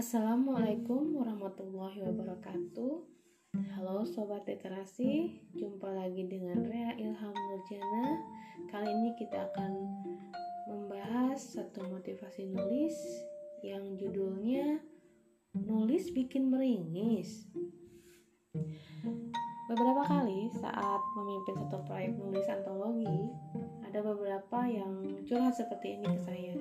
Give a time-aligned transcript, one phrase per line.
[0.00, 3.04] Assalamualaikum warahmatullahi wabarakatuh.
[3.76, 5.44] Halo Sobat Literasi.
[5.52, 8.16] Jumpa lagi dengan Rea Ilham Nurjana.
[8.72, 9.76] Kali ini kita akan
[10.72, 12.96] membahas satu motivasi nulis
[13.60, 14.80] Yang judulnya
[15.68, 17.44] Nulis bikin meringis.
[19.68, 23.36] Beberapa kali saat memimpin satu proyek nulis antologi
[23.84, 26.56] Ada beberapa yang curhat seperti ini ke saya.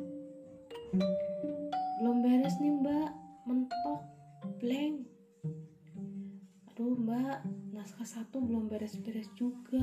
[2.03, 4.05] Belum beres nih mbak mentok
[4.62, 5.09] blank.
[6.70, 7.41] Aduh mbak
[7.73, 9.81] naskah satu belum beres-beres juga.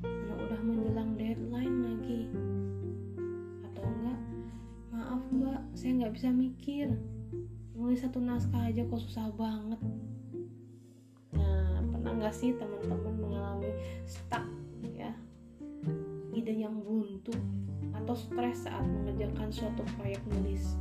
[0.00, 2.22] Karena udah menjelang deadline lagi.
[3.68, 4.20] Atau enggak
[4.88, 6.88] maaf mbak saya nggak bisa mikir.
[7.76, 9.80] Nulis satu naskah aja kok susah banget.
[11.36, 13.68] Nah pernah nggak sih teman-teman mengalami
[14.08, 14.48] stuck
[14.96, 15.12] ya?
[16.32, 17.36] Ide yang buntu
[17.92, 20.80] atau stres saat mengerjakan suatu proyek nulis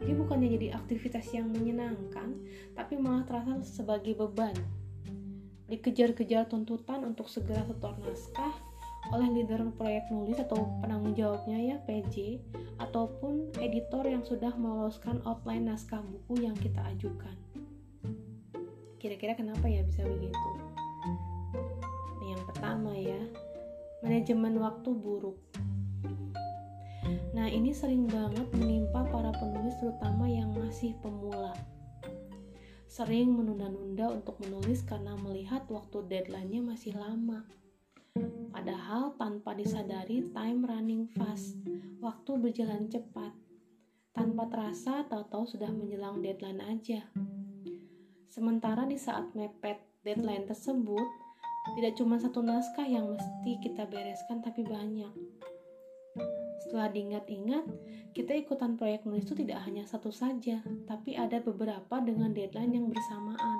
[0.00, 2.32] jadi bukannya jadi aktivitas yang menyenangkan,
[2.72, 4.56] tapi malah terasa sebagai beban.
[5.68, 8.56] Dikejar-kejar tuntutan untuk segera setor naskah
[9.12, 12.40] oleh leader proyek nulis atau penanggung jawabnya ya PJ
[12.80, 17.36] ataupun editor yang sudah meloloskan outline naskah buku yang kita ajukan.
[19.00, 20.48] Kira-kira kenapa ya bisa begitu?
[22.20, 23.20] Yang pertama ya,
[24.04, 25.40] manajemen waktu buruk.
[27.30, 31.54] Nah, ini sering banget menimpa para penulis terutama yang masih pemula.
[32.90, 37.46] Sering menunda-nunda untuk menulis karena melihat waktu deadline-nya masih lama.
[38.50, 41.54] Padahal tanpa disadari time running fast,
[42.02, 43.30] waktu berjalan cepat.
[44.10, 47.06] Tanpa terasa, tahu-tahu sudah menjelang deadline aja.
[48.26, 51.06] Sementara di saat mepet deadline tersebut,
[51.78, 55.39] tidak cuma satu naskah yang mesti kita bereskan tapi banyak
[56.70, 57.66] setelah diingat-ingat,
[58.14, 62.86] kita ikutan proyek nulis itu tidak hanya satu saja, tapi ada beberapa dengan deadline yang
[62.86, 63.58] bersamaan.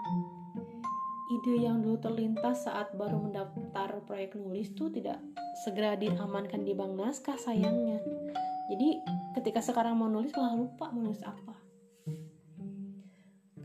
[1.27, 5.19] Ide yang dulu terlintas saat baru mendaftar proyek nulis itu tidak
[5.67, 7.99] segera diamankan di bank naskah sayangnya.
[8.71, 9.03] Jadi
[9.35, 11.59] ketika sekarang mau nulis malah lupa menulis apa.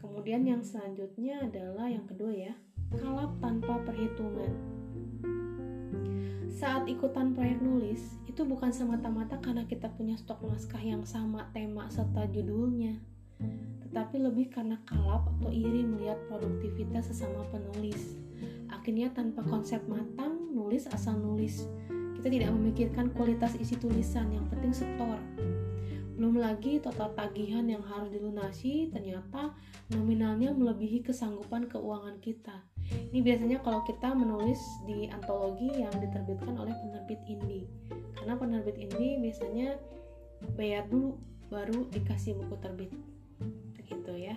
[0.01, 2.53] Kemudian yang selanjutnya adalah yang kedua ya,
[2.97, 4.57] kalap tanpa perhitungan.
[6.49, 11.87] Saat ikutan proyek nulis, itu bukan semata-mata karena kita punya stok naskah yang sama tema
[11.87, 12.99] serta judulnya,
[13.87, 18.19] tetapi lebih karena kalap atau iri melihat produktivitas sesama penulis.
[18.67, 21.63] Akhirnya tanpa konsep matang, nulis asal nulis.
[22.19, 25.15] Kita tidak memikirkan kualitas isi tulisan, yang penting setor.
[26.19, 29.55] Belum lagi total tagihan yang harus dilunasi ternyata
[29.95, 32.67] nominalnya melebihi kesanggupan keuangan kita.
[33.15, 37.71] Ini biasanya kalau kita menulis di antologi yang diterbitkan oleh penerbit indie.
[38.25, 39.77] Karena penerbit indie biasanya
[40.57, 41.13] bayar dulu
[41.53, 42.89] baru dikasih buku terbit.
[43.77, 44.33] Begitu ya.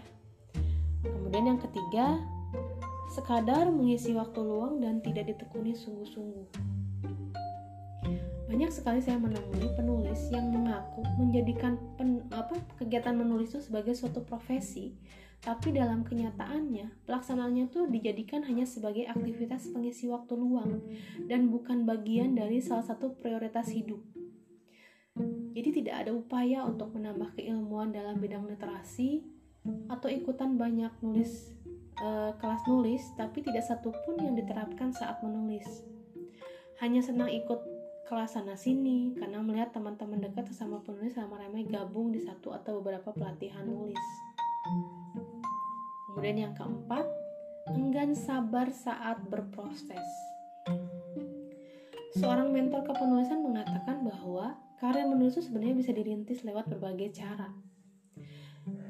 [1.01, 2.21] Kemudian yang ketiga,
[3.17, 6.53] sekadar mengisi waktu luang dan tidak ditekuni sungguh-sungguh.
[8.53, 14.21] Banyak sekali saya menemui penulis yang mengaku menjadikan pen, apa, kegiatan menulis itu sebagai suatu
[14.21, 15.01] profesi,
[15.39, 20.83] tapi dalam kenyataannya pelaksanaannya tuh dijadikan hanya sebagai aktivitas pengisi waktu luang
[21.31, 24.03] dan bukan bagian dari salah satu prioritas hidup.
[25.55, 29.27] Jadi tidak ada upaya untuk menambah keilmuan dalam bidang literasi
[29.91, 31.59] atau ikutan banyak nulis
[31.99, 35.67] e, kelas nulis, tapi tidak satupun yang diterapkan saat menulis.
[36.79, 37.59] Hanya senang ikut
[38.07, 43.13] kelas sana sini karena melihat teman-teman dekat sesama penulis ramai-ramai gabung di satu atau beberapa
[43.13, 44.01] pelatihan nulis.
[46.19, 47.07] Kemudian yang keempat,
[47.71, 50.03] enggan sabar saat berproses.
[52.19, 57.55] Seorang mentor kepenulisan mengatakan bahwa karya menulis itu sebenarnya bisa dirintis lewat berbagai cara.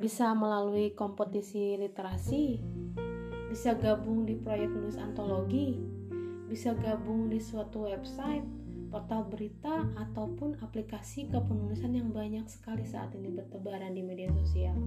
[0.00, 2.64] Bisa melalui kompetisi literasi,
[3.52, 5.76] bisa gabung di proyek nulis antologi,
[6.48, 8.48] bisa gabung di suatu website,
[8.88, 14.80] portal berita ataupun aplikasi kepenulisan yang banyak sekali saat ini bertebaran di media sosial.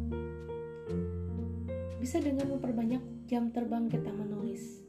[2.02, 4.82] Bisa dengan memperbanyak jam terbang kita menulis.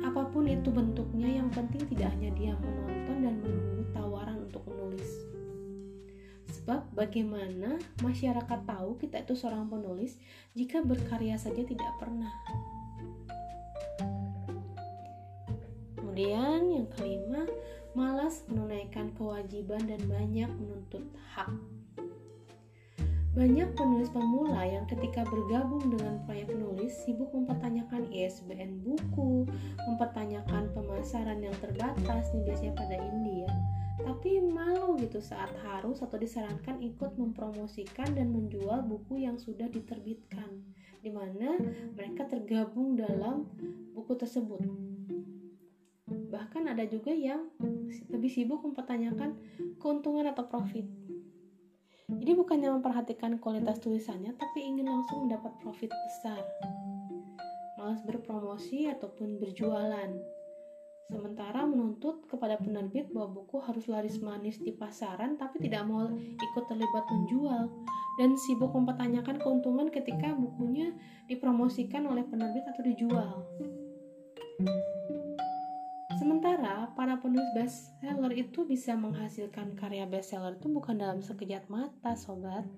[0.00, 5.28] Apa pun itu bentuknya, yang penting tidak hanya dia menonton dan menunggu tawaran untuk menulis.
[6.48, 10.16] Sebab bagaimana masyarakat tahu kita itu seorang penulis
[10.56, 12.32] jika berkarya saja tidak pernah
[16.10, 17.46] Kemudian yang kelima,
[17.94, 21.48] malas menunaikan kewajiban dan banyak menuntut hak.
[23.30, 29.46] Banyak penulis pemula yang ketika bergabung dengan proyek penulis sibuk mempertanyakan ISBN buku,
[29.86, 33.46] mempertanyakan pemasaran yang terbatas nih biasanya pada India.
[34.02, 40.66] Tapi malu gitu saat harus atau disarankan ikut mempromosikan dan menjual buku yang sudah diterbitkan
[40.98, 41.54] di mana
[41.94, 43.46] mereka tergabung dalam
[43.94, 44.58] buku tersebut.
[46.34, 47.46] Bahkan ada juga yang
[48.10, 49.38] lebih sibuk mempertanyakan
[49.78, 50.86] keuntungan atau profit.
[52.10, 56.42] Jadi bukannya memperhatikan kualitas tulisannya tapi ingin langsung mendapat profit besar.
[57.78, 60.10] Malas berpromosi ataupun berjualan
[61.10, 66.06] Sementara menuntut kepada penerbit bahwa buku harus laris manis di pasaran tapi tidak mau
[66.38, 67.66] ikut terlibat menjual
[68.22, 70.94] dan sibuk mempertanyakan keuntungan ketika bukunya
[71.26, 73.42] dipromosikan oleh penerbit atau dijual.
[76.20, 82.68] Sementara para penulis bestseller itu bisa menghasilkan karya bestseller itu bukan dalam sekejap mata, sobat.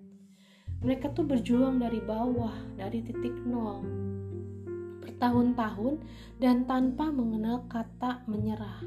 [0.79, 3.83] Mereka tuh berjuang dari bawah, dari titik nol,
[5.03, 6.07] bertahun-tahun
[6.39, 8.79] dan tanpa mengenal kata menyerah.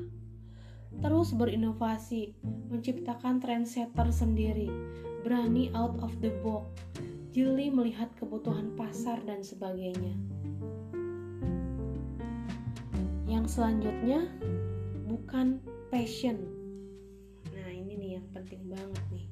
[1.04, 2.40] Terus berinovasi,
[2.72, 4.72] menciptakan trendsetter sendiri,
[5.20, 6.72] berani out of the box,
[7.36, 10.16] jeli melihat kebutuhan pasar dan sebagainya.
[13.46, 14.26] Yang selanjutnya
[15.06, 15.62] bukan
[15.94, 16.50] passion.
[17.54, 19.30] Nah, ini nih yang penting banget nih.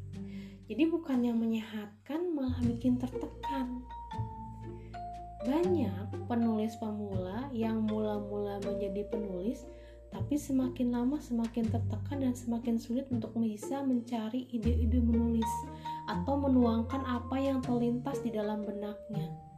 [0.70, 3.82] Jadi bukan yang menyehatkan malah bikin tertekan.
[5.50, 9.66] Banyak penulis pemula yang mula-mula menjadi penulis,
[10.14, 15.50] tapi semakin lama semakin tertekan dan semakin sulit untuk bisa mencari ide-ide menulis
[16.06, 19.53] atau menuangkan apa yang terlintas di dalam benaknya.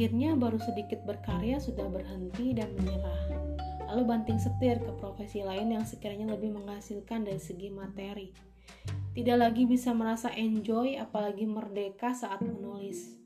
[0.00, 3.36] Akhirnya baru sedikit berkarya sudah berhenti dan menyerah.
[3.92, 8.32] Lalu banting setir ke profesi lain yang sekiranya lebih menghasilkan dari segi materi.
[9.12, 13.20] Tidak lagi bisa merasa enjoy apalagi merdeka saat menulis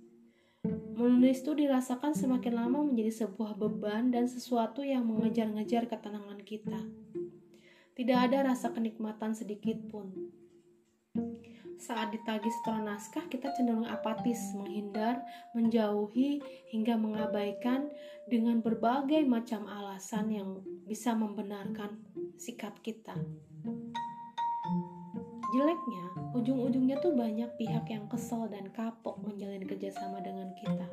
[0.99, 6.91] Menulis itu dirasakan semakin lama menjadi sebuah beban dan sesuatu yang mengejar-ngejar ketenangan kita.
[7.94, 10.11] Tidak ada rasa kenikmatan sedikit pun.
[11.79, 15.21] Saat ditagih setelah naskah, kita cenderung apatis, menghindar,
[15.53, 16.38] menjauhi,
[16.71, 17.91] hingga mengabaikan
[18.31, 20.49] dengan berbagai macam alasan yang
[20.87, 21.99] bisa membenarkan
[22.38, 23.15] sikap kita.
[25.55, 30.88] Jeleknya, ujung-ujungnya tuh banyak pihak yang kesel dan kapok menjalin kerjasama dengan kita.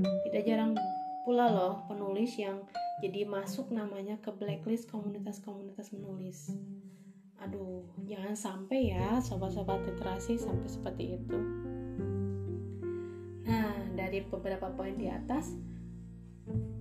[0.00, 0.72] Tidak jarang
[1.28, 2.64] pula loh penulis yang
[3.04, 6.48] jadi masuk namanya ke blacklist komunitas-komunitas menulis.
[7.44, 11.38] Aduh, jangan sampai ya sobat-sobat literasi sampai seperti itu.
[13.44, 15.52] Nah, dari beberapa poin di atas,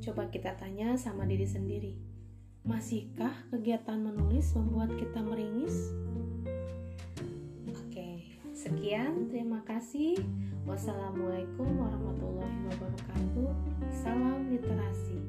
[0.05, 1.93] coba kita tanya sama diri sendiri.
[2.65, 5.93] Masihkah kegiatan menulis membuat kita meringis?
[8.65, 10.17] Sekian, terima kasih.
[10.65, 13.53] Wassalamualaikum warahmatullahi wabarakatuh.
[13.93, 15.21] Salam literasi.